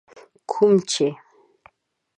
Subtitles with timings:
[0.51, 1.07] کوم چي